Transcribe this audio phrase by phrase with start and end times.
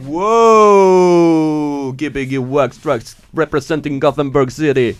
[0.00, 1.92] Whoa!
[1.92, 4.96] Gbg Wax Trucks representing Gothenburg City.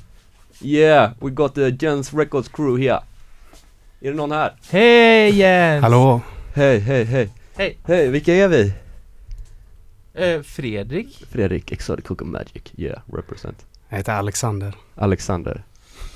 [0.61, 3.01] Yeah, we got the Jens Records crew here.
[4.01, 4.55] Är det någon här?
[4.71, 5.83] Hej Jens!
[5.83, 6.21] Hallå?
[6.55, 7.29] Hej, hej, hej.
[7.57, 7.79] Hej!
[7.85, 8.73] Hej, vilka är vi?
[10.15, 11.25] Eh, Fredrik?
[11.31, 12.63] Fredrik, Exotic Cook and Magic.
[12.77, 13.67] Yeah, represent.
[13.89, 14.75] Jag heter Alexander.
[14.95, 15.63] Alexander.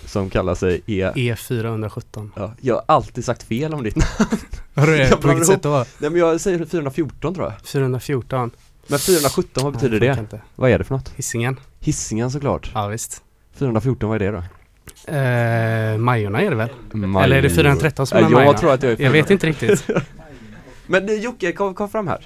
[0.07, 1.11] Som kallar sig E.
[1.15, 2.31] E417.
[2.37, 4.31] Ja, jag har alltid sagt fel om ditt namn.
[4.75, 5.85] Hörru, Jag på blandar vilket sätt då?
[5.99, 7.67] Nej men jag säger 414 tror jag.
[7.67, 8.51] 414.
[8.87, 10.41] Men 417, vad betyder Nej, det?
[10.57, 11.09] Vad är det för något?
[11.17, 11.61] Hisingen.
[11.81, 12.71] Hisingen såklart.
[12.75, 13.23] Ja visst.
[13.55, 14.43] 414, vad är det då?
[15.13, 16.69] Eh, Majorna är det väl?
[16.93, 18.59] Maj- Eller är det 413 som är Ja, jag Majorna?
[18.59, 19.87] tror att jag är Jag vet inte riktigt.
[20.87, 22.25] Men Jocke, kom, kom fram här.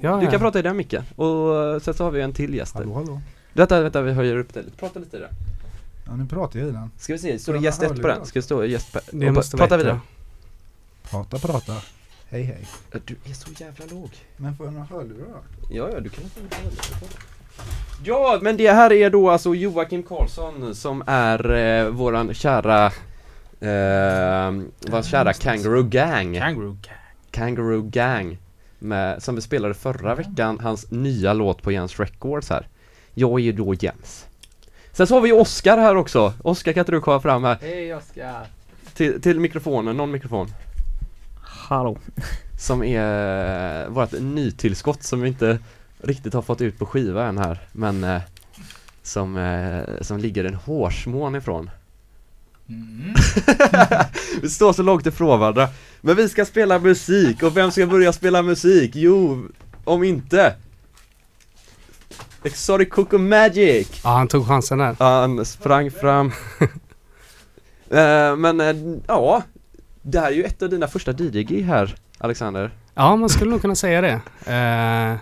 [0.00, 0.38] Ja, Du kan ja.
[0.38, 1.02] prata i den micken.
[1.16, 2.74] Och eh, sen så har vi en till gäst.
[2.74, 3.20] Hallå hallå.
[3.52, 4.76] Vänta, vänta, vi höjer upp det lite.
[4.76, 5.28] Prata lite i den.
[6.06, 6.90] Ja nu pratar jag i den.
[6.98, 8.26] Ska vi se, står det gäst ha 1 på den?
[8.26, 10.00] Ska det stå gäst på Det och måste Prata vara vidare.
[11.10, 11.74] Prata prata.
[12.30, 12.66] Hej hej.
[13.04, 14.10] Du är så jävla låg.
[14.36, 15.40] Men får jag några hörlurar?
[15.70, 17.10] Ja, ja, du kan få lite hörlurar.
[18.04, 24.50] Ja, men det här är då alltså Joakim Karlsson som är eh, våran kära eh,
[24.80, 26.38] vår kära Kangaroo Gang.
[26.38, 26.76] Kangaroo
[27.30, 28.38] Kangaroo Gang
[28.78, 32.66] med, som vi spelade förra veckan, hans nya låt på Jens Records här.
[33.14, 34.26] Jag är ju då Jens.
[34.92, 36.32] Sen så har vi ju Oskar här också.
[36.42, 38.46] Oskar kan inte du komma fram här Hej Oskar!
[38.94, 40.48] till, till mikrofonen, någon mikrofon.
[41.50, 41.98] Hallå.
[42.58, 45.58] Som är vårt nytillskott som vi inte
[46.02, 47.58] riktigt har fått ut på skiva än här.
[47.72, 48.20] Men eh,
[49.02, 51.70] som, eh, som ligger en hårsmån ifrån.
[52.68, 53.14] Mm.
[54.42, 55.68] vi står så långt ifrån varandra.
[56.00, 58.90] Men vi ska spela musik och vem ska börja spela musik?
[58.94, 59.48] Jo,
[59.84, 60.54] om inte
[62.42, 64.00] Exotic Coco Magic!
[64.04, 64.96] Ja, han tog chansen där.
[64.98, 66.32] Han sprang fram
[67.90, 68.76] Eh, Men eh,
[69.06, 69.42] ja,
[70.02, 73.60] det här är ju ett av dina första DJ-gig här Alexander Ja, man skulle nog
[73.60, 74.20] kunna säga det.
[74.52, 75.18] Eh,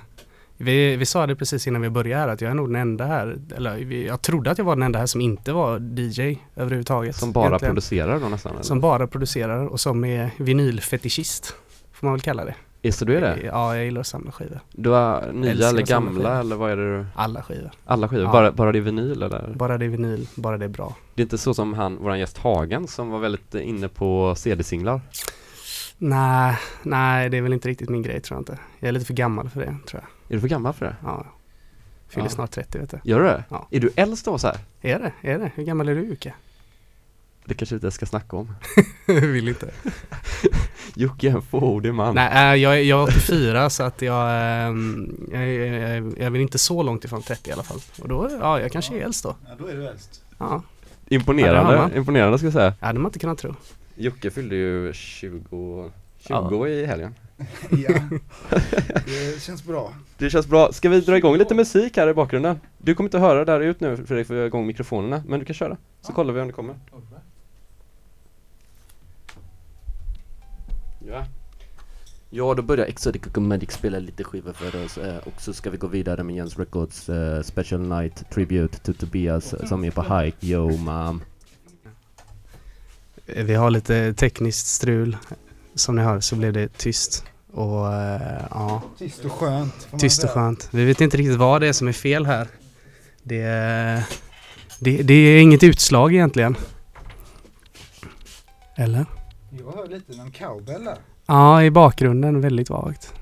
[0.57, 3.07] vi, vi sa det precis innan vi började här att jag är nog den enda
[3.07, 6.39] här, eller vi, jag trodde att jag var den enda här som inte var DJ
[6.57, 7.17] överhuvudtaget.
[7.17, 7.75] Som bara egentligen.
[7.75, 8.63] producerar då nästan eller?
[8.63, 11.55] Som bara producerar och som är vinylfetischist.
[11.93, 12.55] Får man väl kalla det.
[12.83, 13.41] Är du är det?
[13.45, 14.61] Ja, jag gillar att samla skivor.
[14.73, 17.07] Du har nya eller gamla eller vad är det du?
[17.15, 17.71] Alla skivor.
[17.85, 18.25] Alla skivor?
[18.25, 18.33] Ja.
[18.33, 19.53] Bara, bara det är vinyl eller?
[19.55, 20.97] Bara det är vinyl, bara det är bra.
[21.15, 25.01] Det är inte så som han, våran gäst Hagen som var väldigt inne på CD-singlar?
[25.99, 28.59] Nej, nej det är väl inte riktigt min grej tror jag inte.
[28.79, 30.31] Jag är lite för gammal för det tror jag.
[30.31, 30.97] Är du för gammal för det?
[31.05, 31.27] Ja.
[32.09, 32.31] Fyller Ja.
[32.31, 32.99] snart 30 vet du.
[33.05, 33.45] Gör du det?
[33.49, 33.69] Ja.
[33.71, 34.59] Är du äldst av oss här?
[34.83, 35.13] Är det?
[35.33, 35.51] Är det?
[35.55, 36.35] Hur gammal är du Jocke?
[37.49, 38.55] Det kanske vi inte ska snacka om.
[39.07, 39.71] Vill inte.
[40.95, 42.15] Jocke är en fåordig man.
[42.15, 44.31] Nej, äh, jag, är- jag är 84 så att jag,
[44.69, 47.79] ähm, jag, jag, jag vill inte så långt ifrån 30 i alla fall.
[48.03, 49.37] Och då, ja jag kanske är äldst då.
[49.49, 50.23] Ja då är du äldst.
[50.39, 50.63] Ja, Ja,
[51.09, 51.97] det Imponerande, man.
[51.97, 52.75] imponerande ska jag säga.
[52.81, 53.55] det hade man inte kunnat tro.
[53.97, 56.69] Jocke fyllde ju 20, 20 Ja.
[56.69, 57.15] i helgen.
[57.71, 58.01] ja.
[59.07, 59.93] Det känns bra.
[60.19, 60.73] Det känns bra.
[60.73, 62.61] Ska vi dra igång lite musik här i bakgrunden?
[62.79, 65.47] Du kommer inte höra där ut nu Fredrik för vi har igång mikrofonerna, men du
[65.47, 65.77] kan köra.
[66.01, 66.75] Så kollar vi om det kommer.
[71.11, 71.25] Ja.
[72.31, 75.71] Ja, då börjar Exotic Coco Magic spela lite skivor för oss eh, och så ska
[75.71, 79.91] vi gå vidare med Jens Records eh, Special Night Tribute to Tobias eh, som är
[79.91, 81.23] på Hike Yo Mom.
[83.27, 85.17] Vi har lite tekniskt strul.
[85.75, 87.25] Som ni hör så blev det tyst.
[87.53, 89.89] Och äh, ja, Tyst och skönt.
[89.99, 90.69] tyst och skönt.
[90.73, 92.49] Vi vet inte riktigt vad det är som är fel här.
[93.23, 93.45] Det,
[94.81, 96.57] det, det är inget utslag egentligen.
[98.77, 99.07] Eller?
[99.59, 100.99] Jag hör lite någon cowbell där.
[101.27, 103.15] Ja, i bakgrunden väldigt vagt.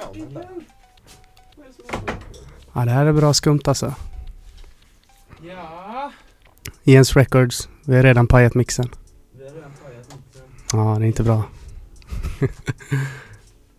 [0.00, 0.48] Cowbell där.
[2.72, 3.94] Ja, det här är bra skumt alltså.
[5.42, 6.12] Ja,
[6.82, 7.68] Jens Records.
[7.84, 8.88] Vi har redan pajat mixen.
[9.32, 10.42] vi har redan tagit mixen.
[10.72, 11.44] Ja, det är inte bra.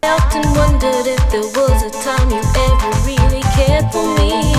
[0.03, 4.50] Often wondered if there was a time you ever really cared for me.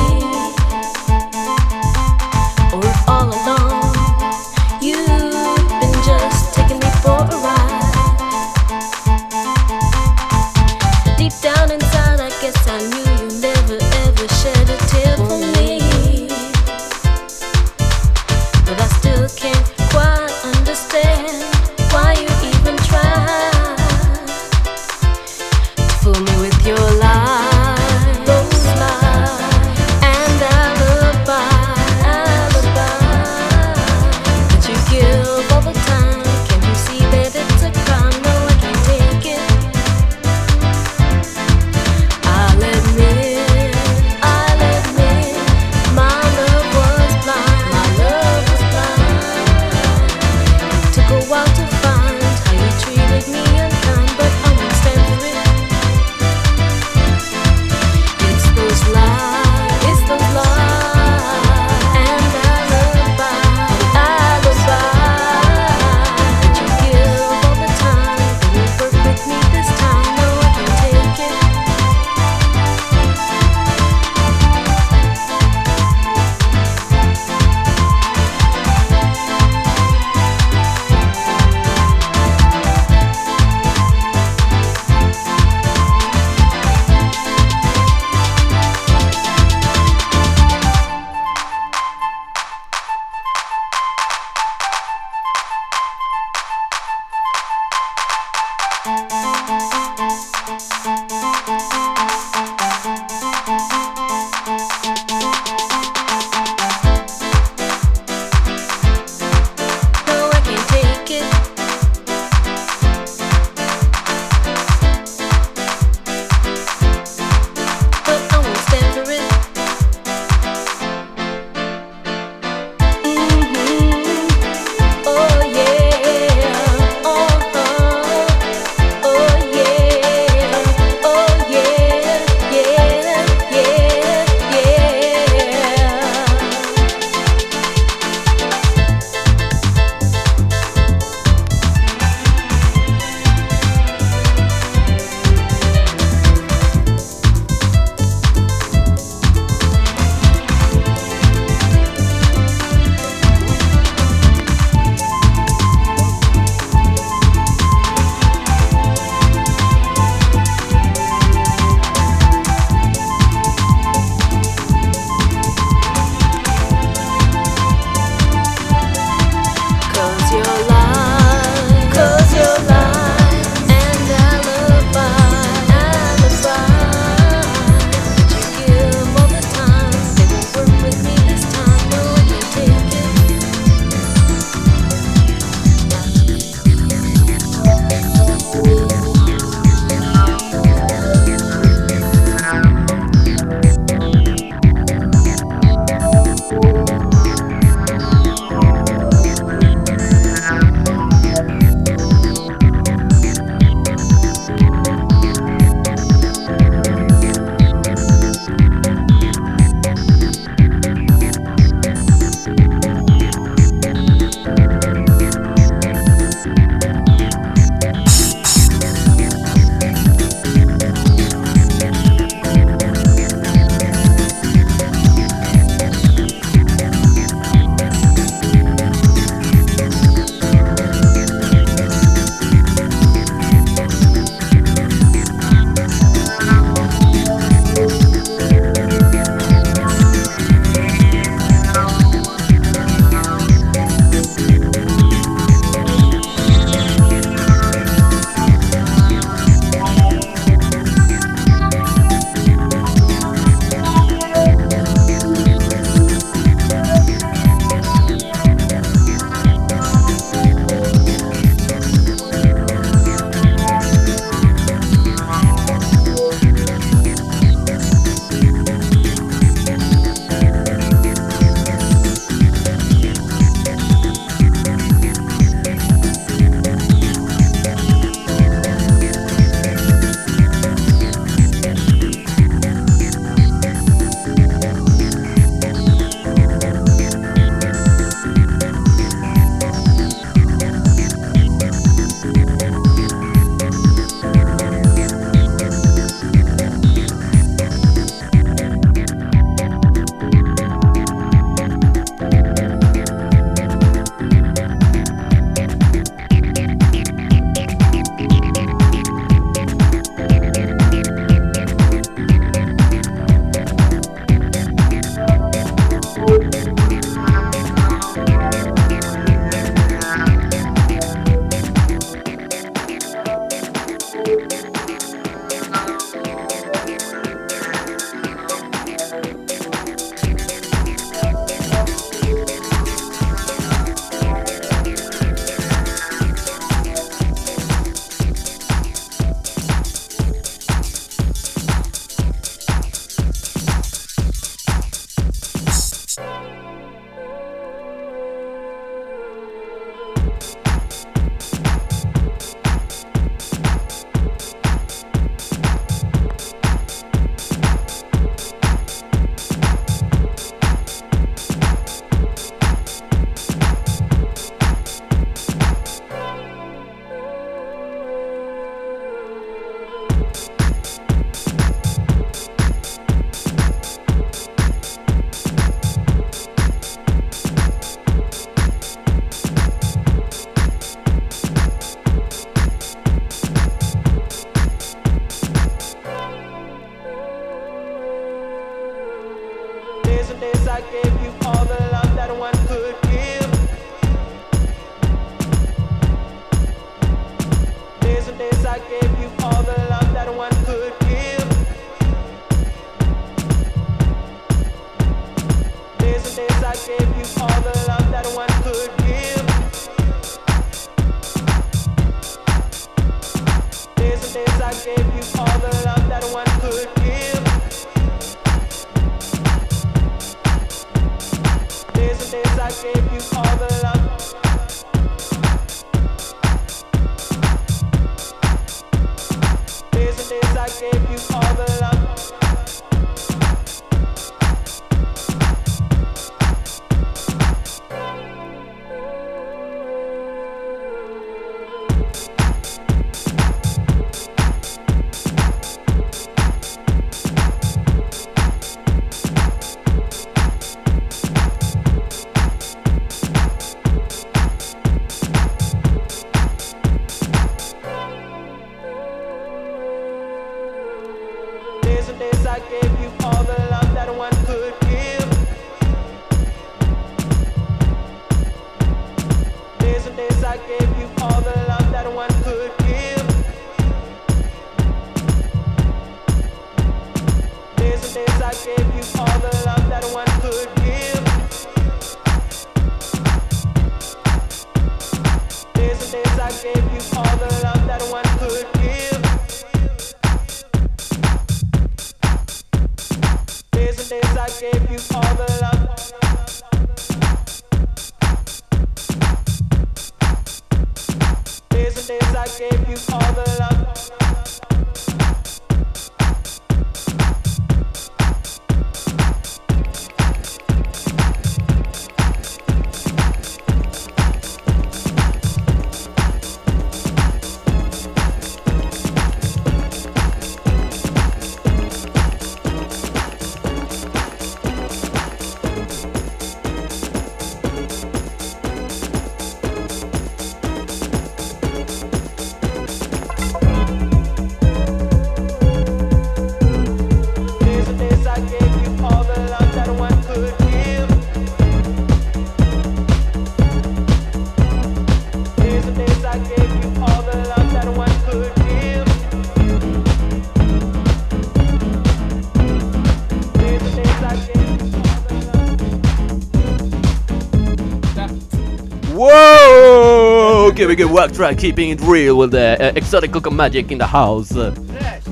[560.82, 563.98] Okay, we can work track keeping it real with the uh, exotic cocoa magic in
[563.98, 564.56] the house.
[564.56, 564.74] Uh,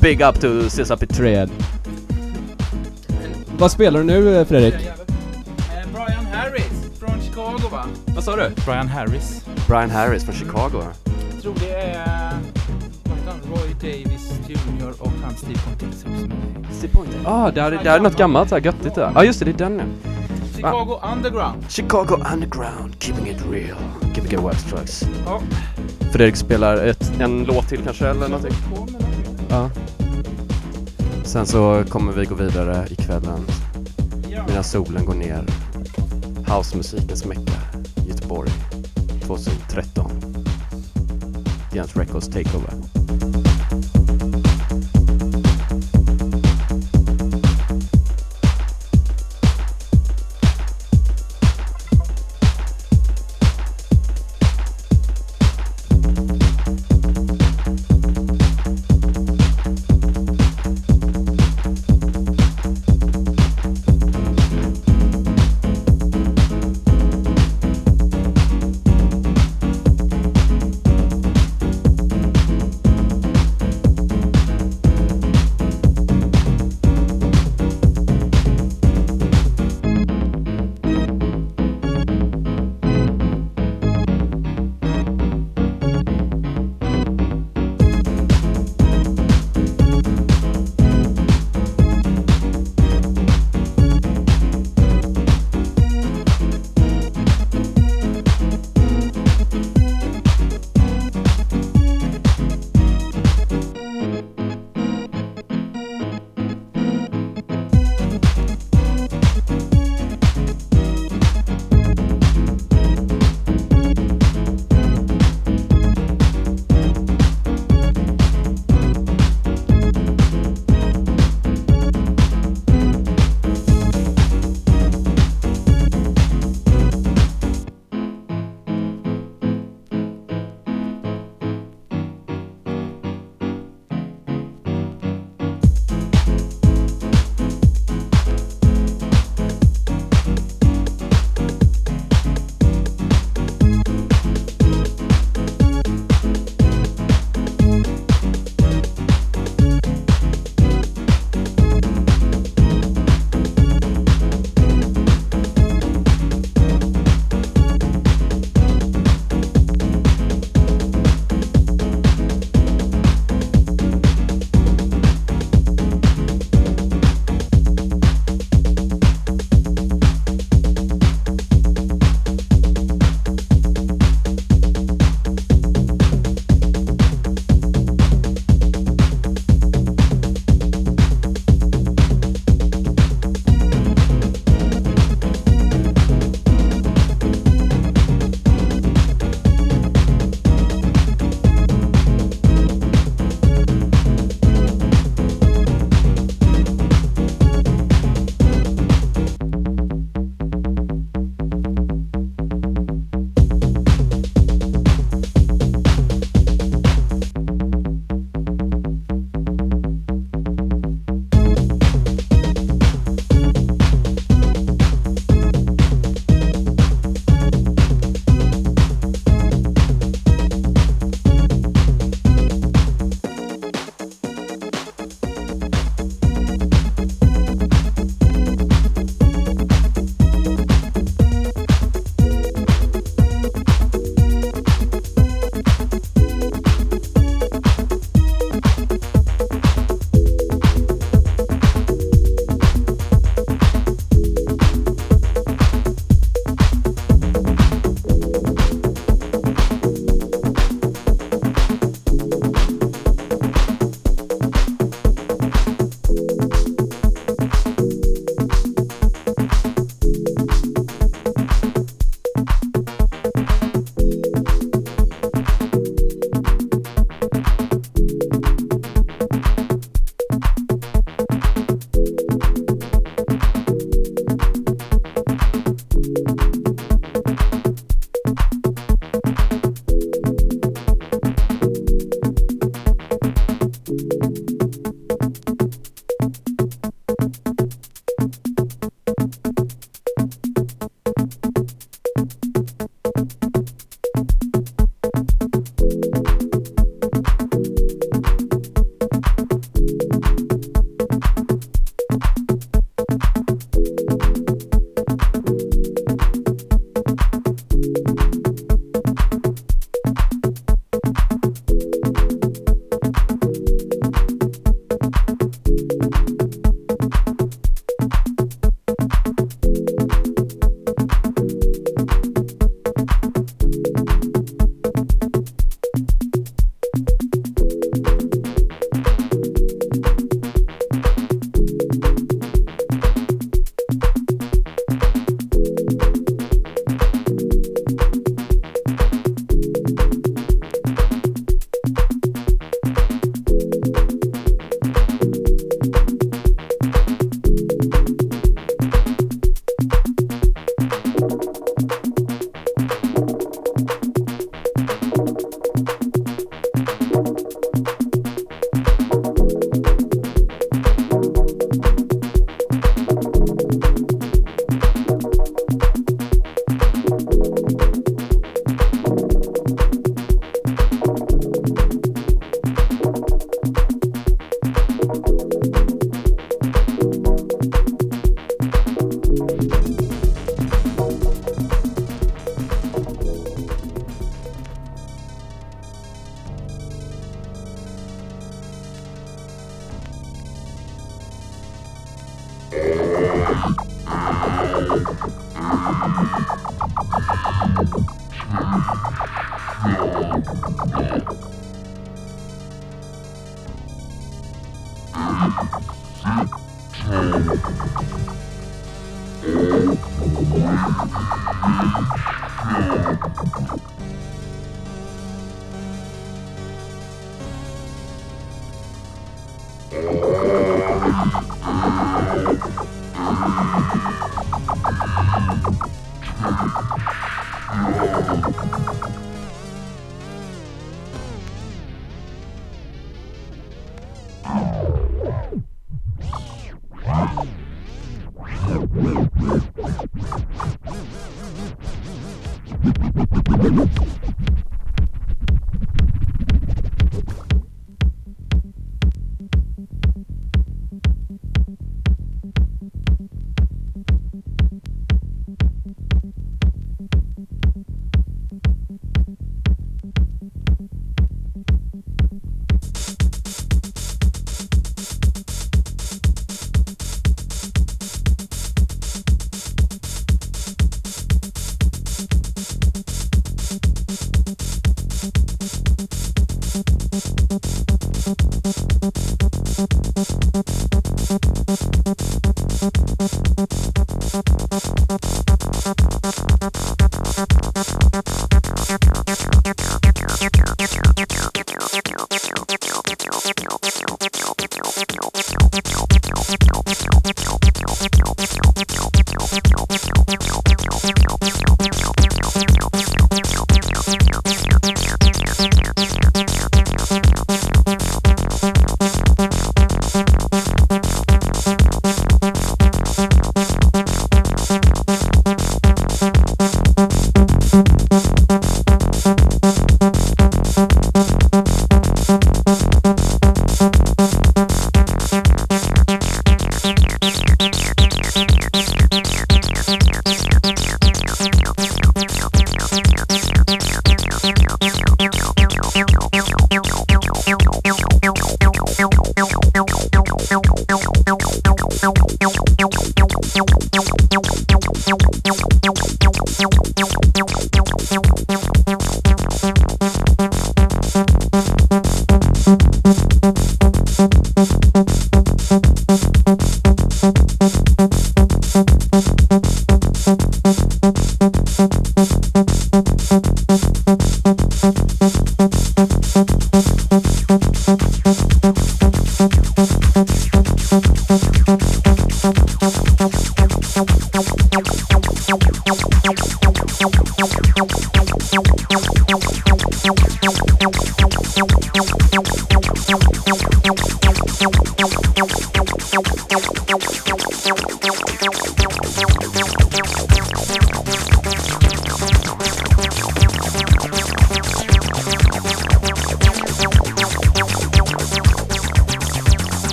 [0.00, 1.50] big up to Cesar Petrén.
[3.58, 4.74] Vad spelar du nu eh, Fredrik?
[5.92, 7.84] Brian Harris från Chicago va?
[8.14, 8.50] Vad sa du?
[8.64, 9.44] Brian Harris.
[9.68, 10.82] Brian Harris från Chicago.
[11.34, 12.32] Jag tror det är?
[13.50, 17.26] Roy Davis Jr och han Steve Pontius också med.
[17.26, 19.02] Ah, det här, är- det här är något gammalt så här göttigt där.
[19.02, 19.84] Ja ah, just det, det är den nu.
[20.56, 21.64] Chicago Underground.
[21.68, 24.01] Chicago Underground, keeping it real.
[24.40, 25.04] Wax Trucks.
[25.26, 25.40] Ja.
[26.12, 28.54] Fredrik spelar ett, en låt till kanske eller någonting.
[29.48, 29.70] Ja.
[31.24, 33.40] Sen så kommer vi gå vidare i kvällen
[34.28, 34.44] Ja.
[34.48, 35.44] medan solen går ner.
[36.48, 37.52] Housemusikens mecka,
[38.08, 38.50] Göteborg,
[39.26, 40.10] 2013.
[41.74, 42.70] Jens Records Takeover.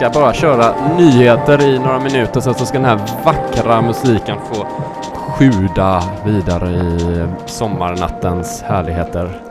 [0.00, 4.66] Ska bara köra nyheter i några minuter sen så ska den här vackra musiken få
[5.14, 9.49] sjuda vidare i sommarnattens härligheter.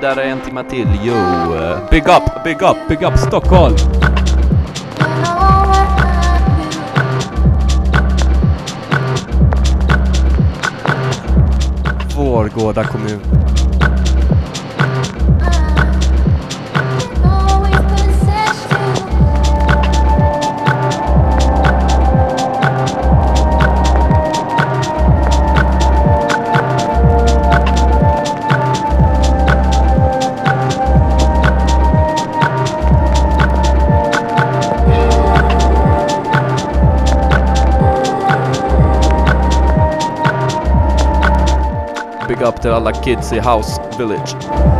[0.00, 0.88] Vidare en timme till.
[1.04, 1.14] Yo!
[1.14, 3.76] Eh, big up, big up, big up Stockholm!
[12.16, 13.17] Vårgårda kommun.
[43.08, 44.77] Kids House Village.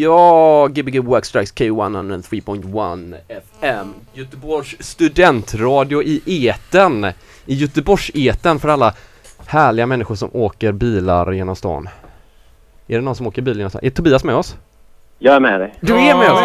[0.00, 7.04] Ja, Gbg Workstrikes K103.1 FM Göteborgs studentradio i eten
[7.46, 8.94] I Göteborgs eten för alla
[9.46, 11.88] härliga människor som åker bilar genom stan
[12.86, 13.80] Är det någon som åker bil genom stan?
[13.84, 14.56] Är Tobias med oss?
[15.18, 15.74] Jag är med dig.
[15.80, 16.40] Du är med oss!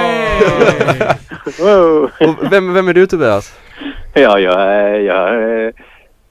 [2.41, 3.59] Och vem, vem är du Tobias?
[4.13, 5.43] Ja, jag är, jag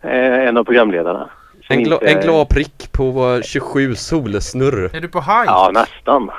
[0.03, 1.31] är en av programledarna.
[1.73, 5.49] En, gla, inte- en glad prick på eh, 27 solsnurr Är du på hajk?
[5.51, 6.31] Ja, nästan.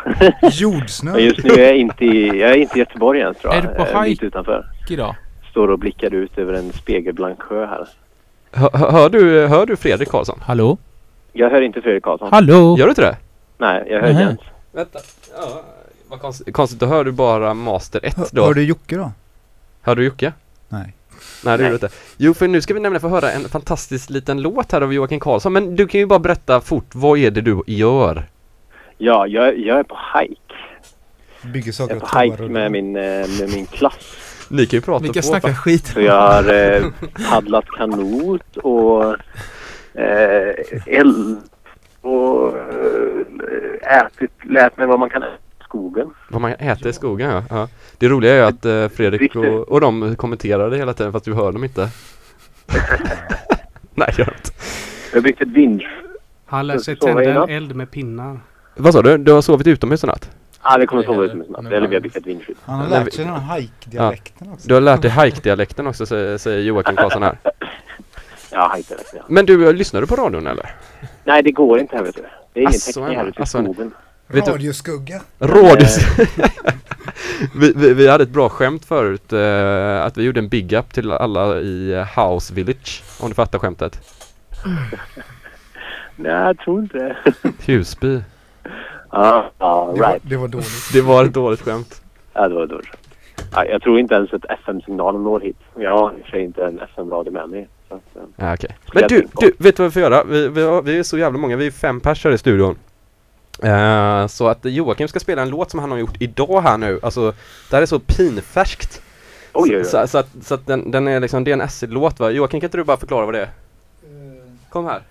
[0.52, 1.12] Jordsnö.
[1.12, 3.64] Men just nu är jag inte i, jag är inte i Göteborg än tror jag.
[3.64, 4.06] Är du på Eh?
[4.06, 4.66] Lite utanför.
[4.90, 5.16] idag?
[5.52, 7.88] Står och blickar ut över en spegelblank sjö här.
[8.52, 10.40] hör, hör, du, hör du Fredrik Karlsson?
[10.46, 10.78] Hallå?
[11.34, 12.30] Jag hör inte Fredrik Karlsson.
[12.32, 12.76] Hallå?
[12.78, 13.18] Gör du inte det?
[13.58, 14.22] Nej, jag hör Nähä.
[14.22, 14.40] Jens.
[14.72, 15.00] Vänta,
[15.38, 15.62] ja,
[16.08, 19.12] vad konstigt, konstigt, då hör du bara Master 1 Hör, då hör du Jocke då?
[19.82, 20.34] Hör du Jocke?
[20.70, 20.94] Nej.
[21.46, 21.90] Nej det gör du inte.
[22.18, 25.20] Jo för nu ska vi nämligen få höra en fantastisk liten låt här av Joakim
[25.20, 28.24] Karlsson men du kan ju bara berätta fort, vad är det du gör?
[28.98, 30.38] Ja, jag, jag är på hike.
[31.54, 33.02] Bygger Jag saker är och på hike med min, eh,
[33.40, 34.16] med min klass.
[34.50, 35.88] Ni kan ju prata Vilka på snackar skit?
[35.88, 36.84] Så jag har eh,
[37.30, 39.16] paddlat kanot och
[40.00, 41.38] eh, eld
[42.02, 45.43] och eh, ätit, lärt mig vad man kan äta
[45.74, 46.14] skogen.
[46.30, 47.44] vad man äter i skogen ja.
[47.50, 47.68] ja.
[47.98, 51.34] Det roliga är ju att eh, Fredrik och, och de kommenterade hela tiden fast du
[51.34, 51.90] hör dem inte.
[53.96, 54.52] Nej gör inte.
[55.12, 55.82] Jag har byggt ett vind...
[56.46, 57.50] Han lär sig tända en natt?
[57.50, 58.40] eld med pinnar.
[58.76, 59.18] Vad sa du?
[59.18, 60.30] Du har sovit utomhus i natt?
[60.64, 61.48] Ja, det kommer Det sova är ut med det.
[61.48, 61.64] snabbt.
[61.64, 62.56] Nu Eller vi har byggt ett vindskydd.
[62.66, 64.68] Han har lärt vi- sig den här hike-dialekten också.
[64.68, 67.38] Du har lärt dig hike-dialekten också säger, säger Joakim Karlsson här.
[68.52, 68.96] Ja, hajk det.
[69.14, 69.24] Ja.
[69.28, 70.70] Men du, eh, lyssnar du på radion eller?
[71.24, 72.22] Nej, det går inte här vet du.
[72.54, 73.92] Det är ingen Asså, täckning här ute i alltså, skogen.
[74.28, 75.22] Du- Radioskugga.
[75.40, 75.98] Radios...
[77.56, 80.94] vi, vi, vi hade ett bra skämt förut, eh, att vi gjorde en big up
[80.94, 84.00] till alla i eh, House Village, om du fattar skämtet.
[86.16, 87.18] Nej, jag tror inte det.
[87.74, 88.22] Husby.
[89.12, 90.22] Ja, ja, Det var, right.
[90.26, 90.94] det var dåligt.
[90.94, 92.02] Det var ett dåligt skämt.
[92.34, 92.90] Ja, det var dåligt.
[93.52, 95.58] Ja, jag tror inte ens att FM-signalen når hit.
[95.80, 97.68] Jag har i inte en FM-radio med mig.
[97.90, 98.02] Så eh,
[98.36, 98.78] Ja, okej.
[98.94, 100.24] Men du, du, vet du vad vi får göra?
[100.24, 102.76] Vi, vi, har, vi är så jävla många, vi är fem pers här i studion.
[103.62, 107.00] Eh, så att Joakim ska spela en låt som han har gjort idag här nu,
[107.04, 107.34] alltså
[107.70, 109.02] det här är så pinfärskt.
[109.54, 109.86] Oj, oj, oj.
[109.86, 112.32] Så, så att, så att den, den är liksom, det är en acid-låt va?
[112.32, 113.50] Joakim kan inte du bara förklara vad det är?
[114.70, 115.02] Kom här.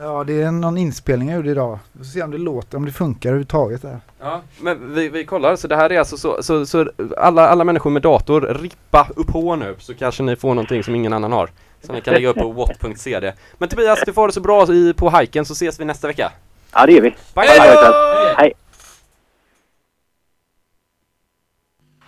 [0.00, 1.78] Ja, det är någon inspelning jag gjorde idag.
[1.92, 4.00] Vi får se om det låter, om det funkar överhuvudtaget där.
[4.20, 7.64] Ja, men vi, vi kollar, så det här är alltså så, så, så alla, alla
[7.64, 11.32] människor med dator, rippa upp på nu så kanske ni får någonting som ingen annan
[11.32, 11.50] har.
[11.82, 12.52] Som ni kan lägga upp på
[12.82, 13.32] what.cd.
[13.58, 16.32] Men Tobias, du får det så bra i, på hiken så ses vi nästa vecka.
[16.74, 17.10] Ja, det gör vi.
[17.10, 18.34] Bye, Bye, bye.
[18.38, 18.52] bye.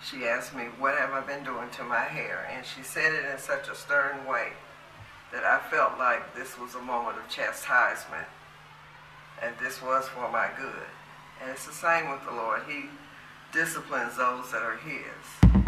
[0.01, 2.47] She asked me, What have I been doing to my hair?
[2.55, 4.47] And she said it in such a stern way
[5.31, 8.27] that I felt like this was a moment of chastisement.
[9.43, 10.87] And this was for my good.
[11.41, 12.61] And it's the same with the Lord.
[12.67, 12.85] He
[13.53, 15.66] disciplines those that are His.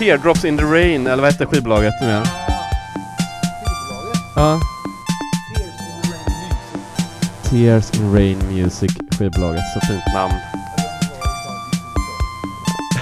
[0.00, 2.24] Teardrops in the rain, eller vad hette skivbolaget nu igen?
[4.36, 4.60] Ja.
[7.42, 9.62] Tears in Rain Music, skivbolaget.
[9.74, 10.34] Så fint namn.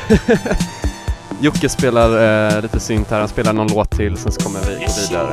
[1.40, 2.08] Jocke spelar
[2.56, 5.32] eh, lite synt här, han spelar någon låt till, sen så kommer vi gå vidare.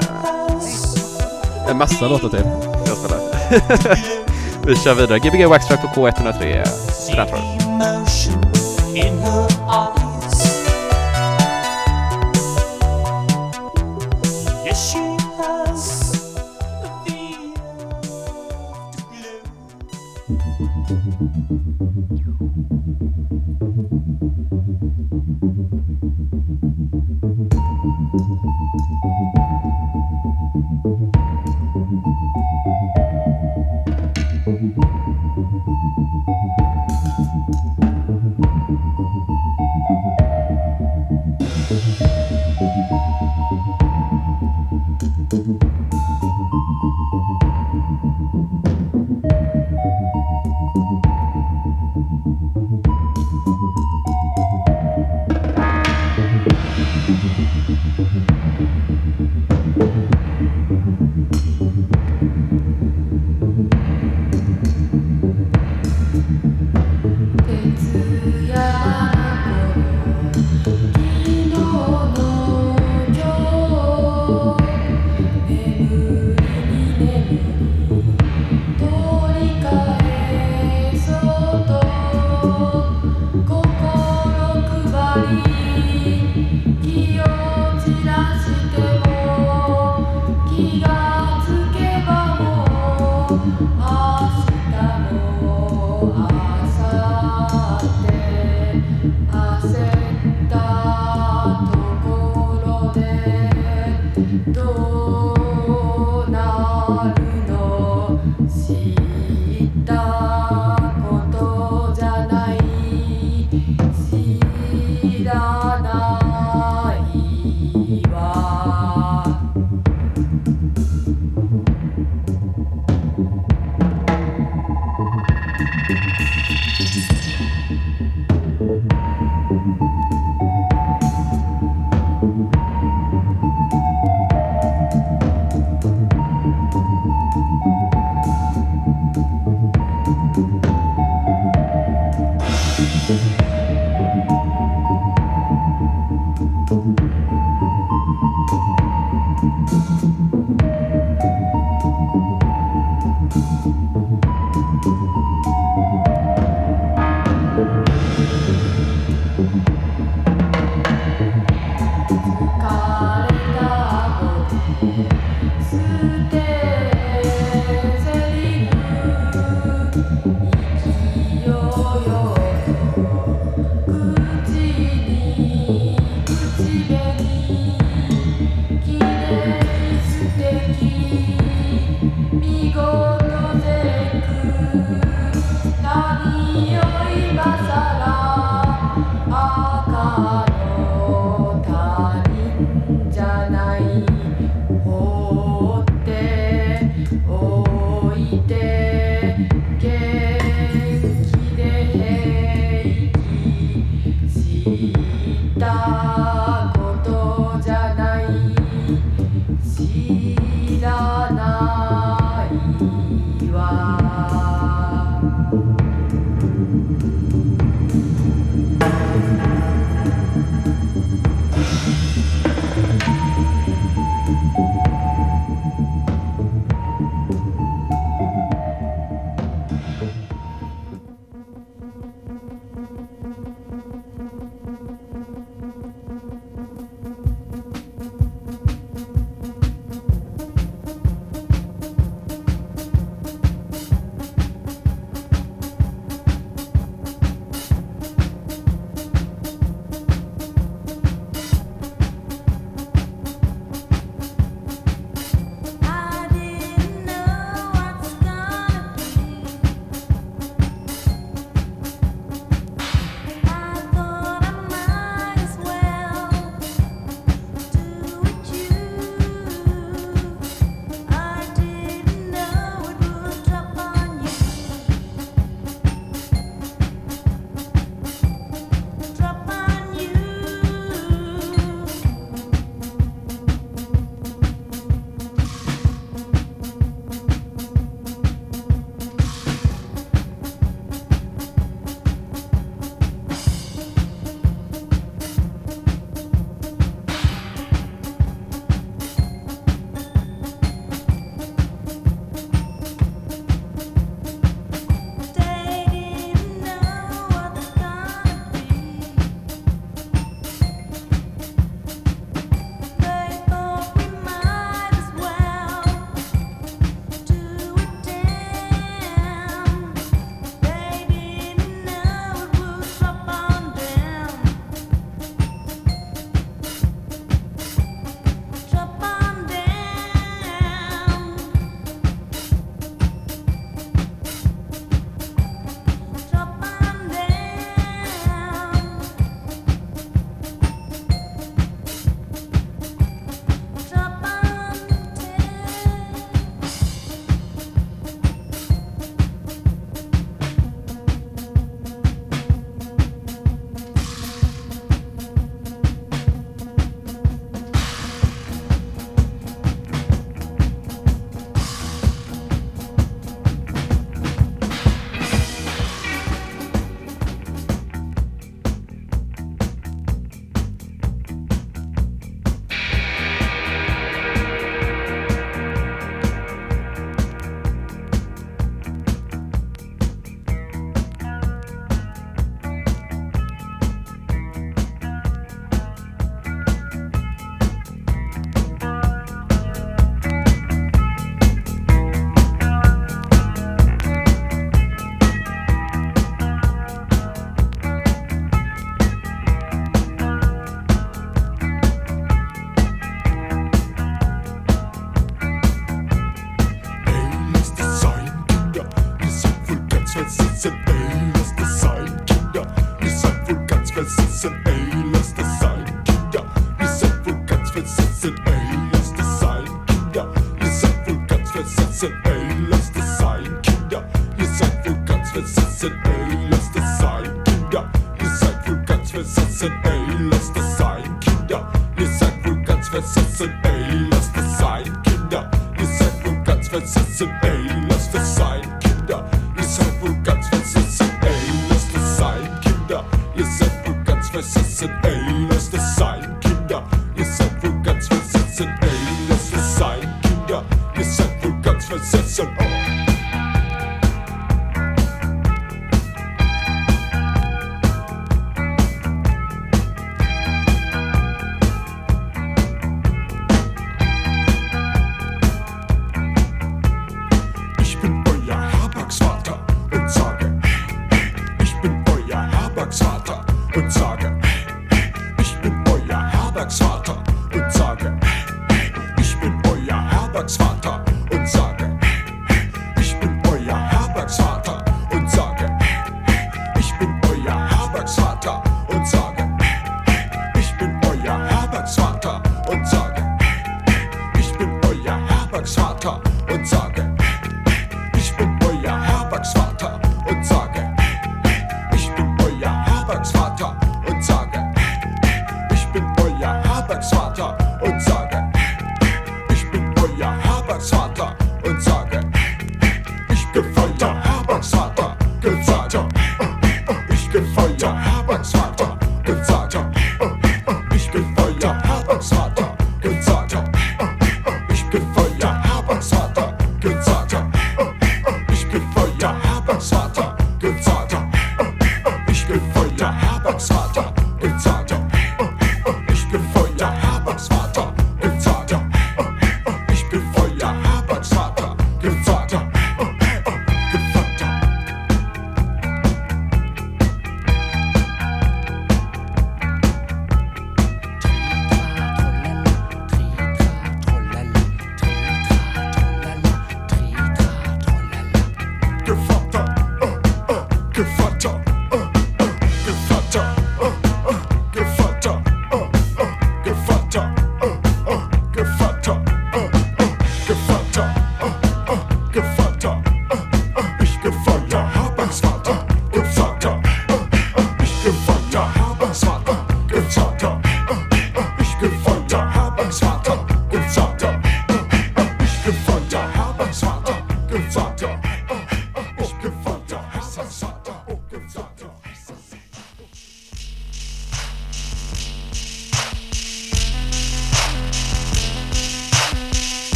[1.69, 2.43] En massa låtar till
[2.87, 3.19] jag spelar.
[4.67, 5.19] vi kör vidare.
[5.19, 7.65] Gbg Waxtrack på K103, Studentradion.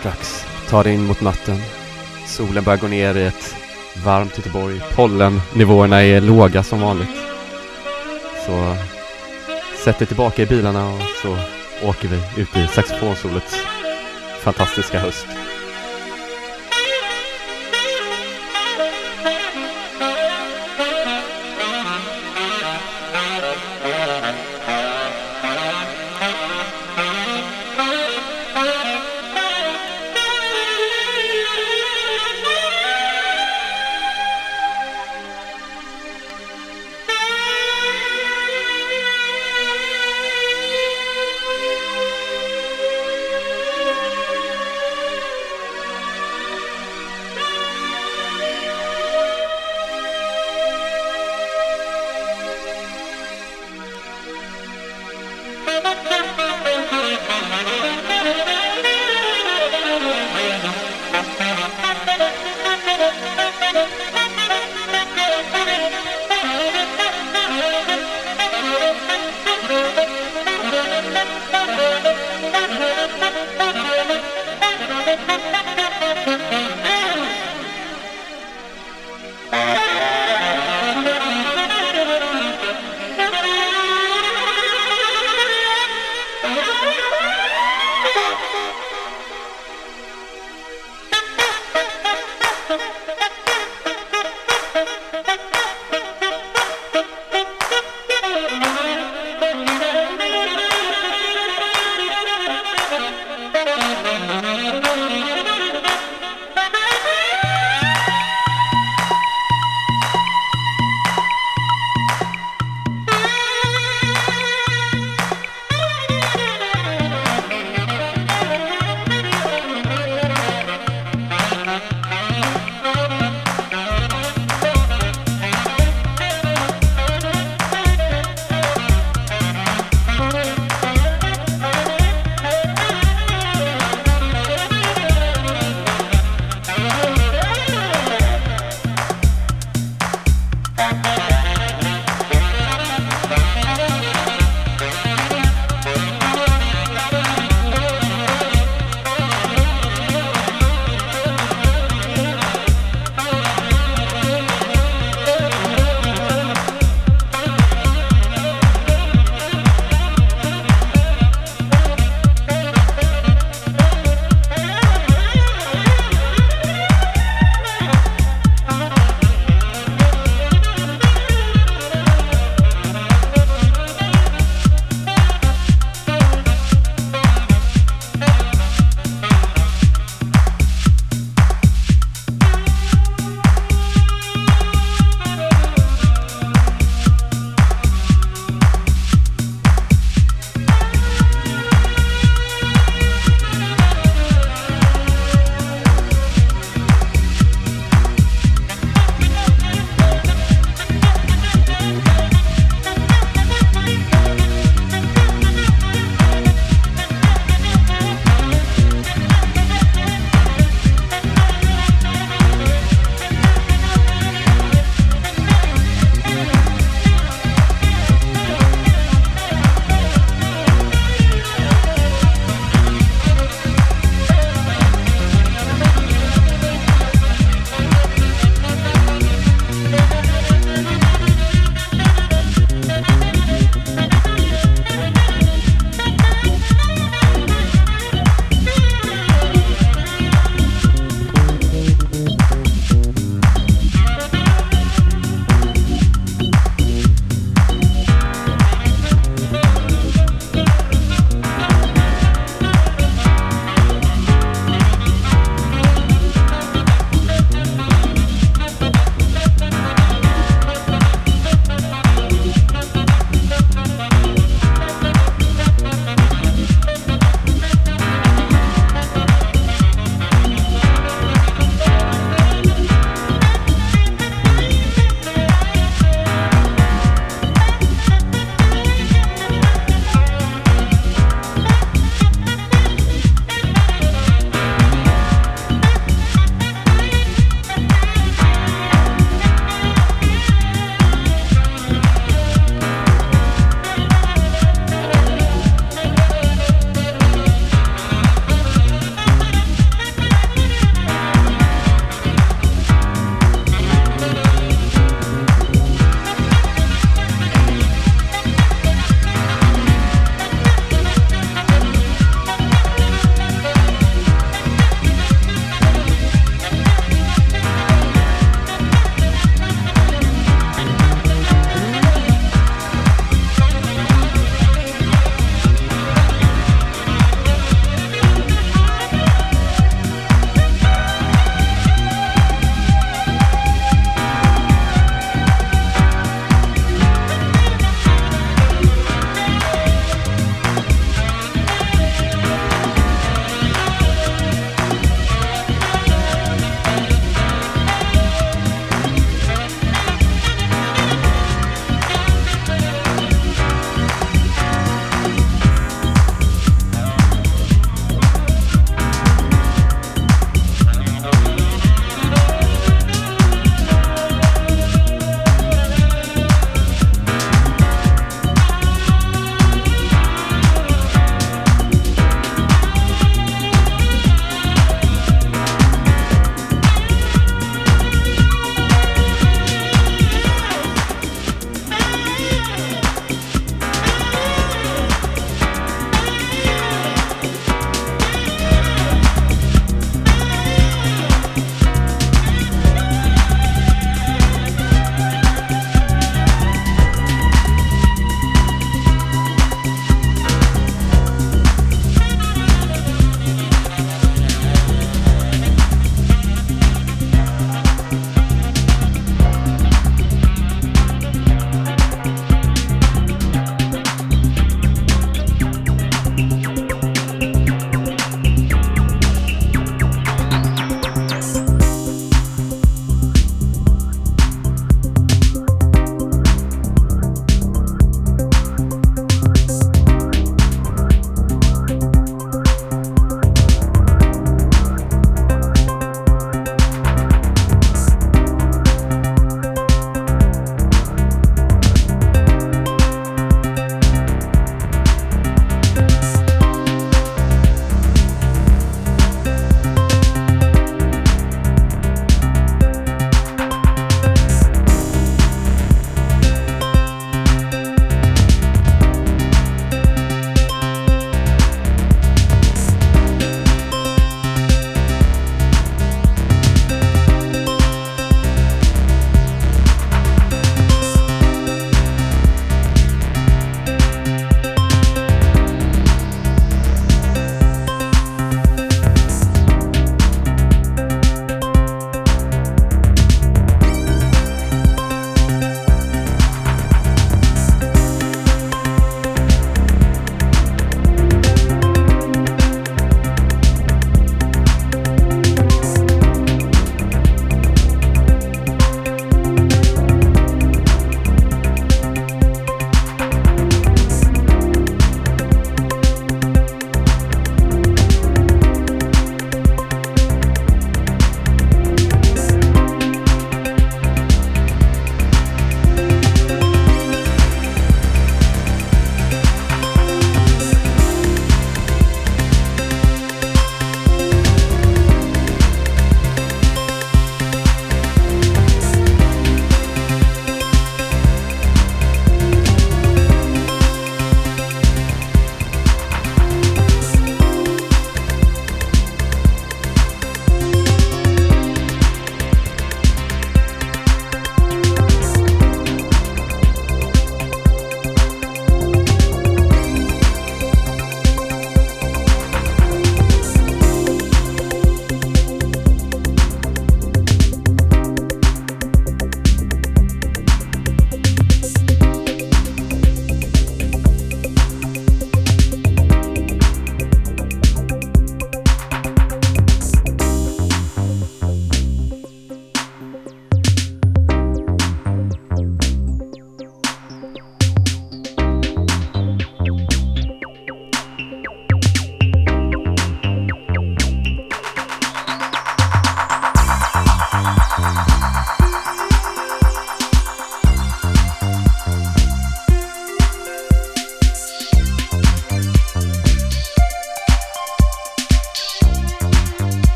[0.00, 0.46] Strax.
[0.64, 1.56] Ta tar dig in mot natten.
[2.26, 3.56] Solen börjar gå ner i ett
[4.04, 4.80] varmt Göteborg.
[4.94, 7.16] Pollennivåerna är låga som vanligt.
[8.46, 8.76] Så
[9.84, 11.36] sätt dig tillbaka i bilarna och så
[11.88, 13.56] åker vi ut i saxofonsolets
[14.42, 15.26] fantastiska höst.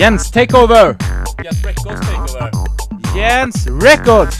[0.00, 0.96] Jens Takeover!
[1.42, 3.14] Jens Records Takeover.
[3.14, 4.39] Jens Records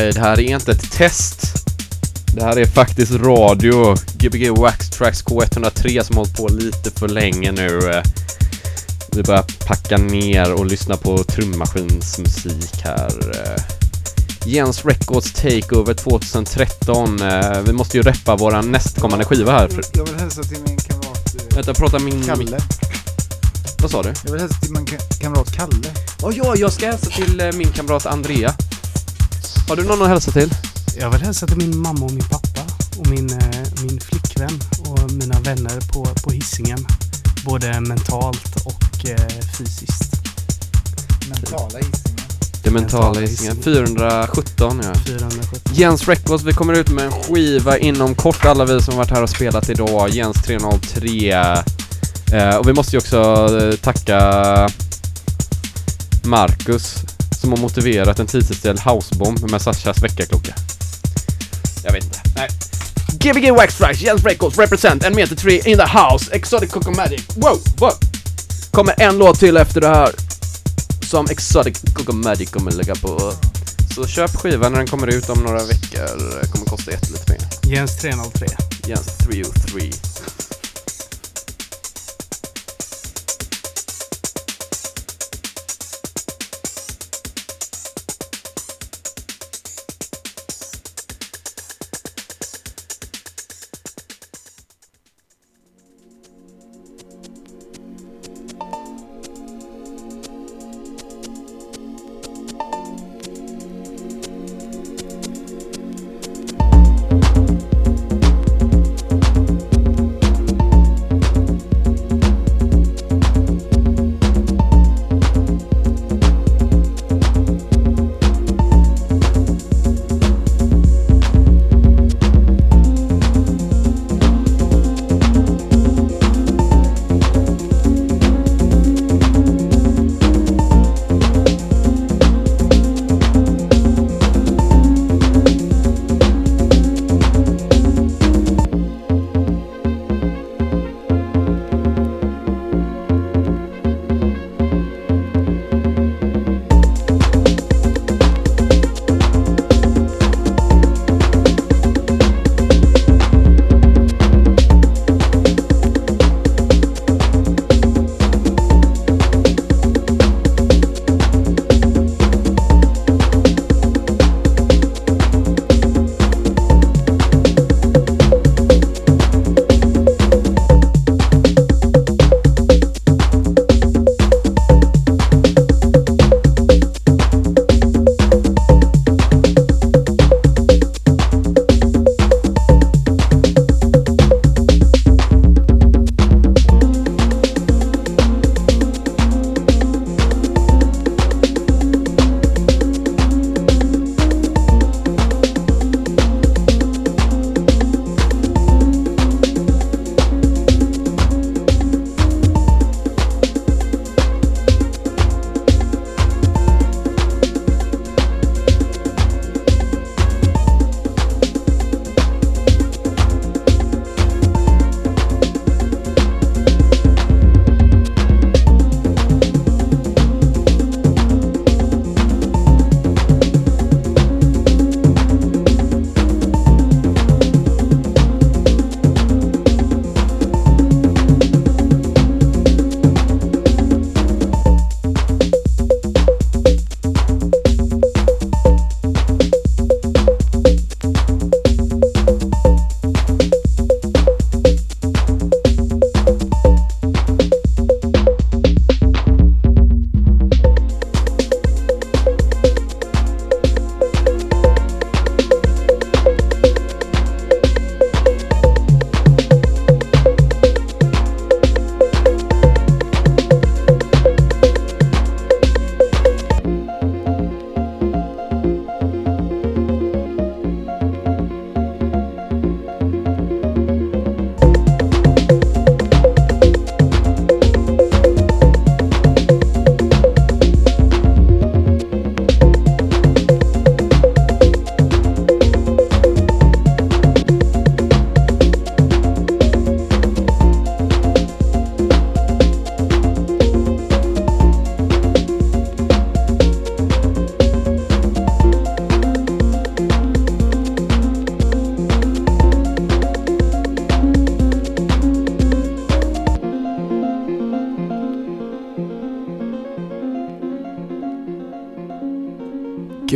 [0.00, 1.40] Nej det här är inte ett test.
[2.34, 3.96] Det här är faktiskt radio.
[4.18, 7.90] Gbg Wax Tracks K103 som hållit på lite för länge nu.
[7.90, 8.02] Eh,
[9.12, 13.10] Vi börjar packa ner och lyssna på trummaskinsmusik här.
[13.34, 13.62] Eh,
[14.46, 17.22] Jens Records Takeover 2013.
[17.22, 19.68] Eh, Vi måste ju reppa våran nästkommande skiva här.
[19.94, 22.22] Jag vill hälsa till min kamrat vänta, prata min...
[22.26, 22.58] Kalle.
[23.82, 24.12] Vad sa du?
[24.24, 25.88] Jag vill hälsa till min ka- kamrat Kalle.
[26.22, 28.54] Oh, ja, jag ska hälsa till min kamrat Andrea.
[29.70, 30.54] Har du någon att hälsa till?
[30.98, 32.60] Jag vill hälsa till min mamma och min pappa
[32.98, 36.86] och min, eh, min flickvän och mina vänner på, på Hisingen.
[37.44, 39.28] Både mentalt och eh,
[39.58, 40.12] fysiskt.
[41.28, 42.20] Mentala Hisingen.
[42.64, 43.20] Det mentala.
[43.20, 43.56] Hisingen.
[43.62, 44.94] 417 ja.
[45.06, 45.60] 417.
[45.72, 49.22] Jens Records, vi kommer ut med en skiva inom kort alla vi som varit här
[49.22, 50.08] och spelat idag.
[50.08, 51.32] Jens 303.
[52.32, 54.68] Eh, och vi måste ju också eh, tacka
[56.24, 57.04] Marcus
[57.40, 60.54] som har motiverat en tidsinställd housebomb med Sashas väckarklocka.
[61.84, 62.20] Jag vet inte.
[62.36, 62.48] Nej.
[63.18, 67.22] Gbg Wax Tracks, Jens Records represent en meter 3 in the house, Exotic Cocomatic.
[67.36, 67.92] Wow, wow!
[68.70, 70.10] Kommer en låt till efter det här
[71.10, 73.32] som Exotic Cocomatic kommer lägga på.
[73.94, 76.46] Så köp skivan när den kommer ut om några veckor.
[76.52, 77.48] Kommer kosta jättelite pengar.
[77.62, 78.48] Jens 303.
[78.86, 79.90] Jens 303.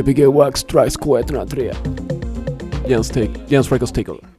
[0.05, 2.87] Gbg Wax Strikes K103.
[2.87, 3.11] Jens,
[3.49, 4.34] Jens Records Tickle.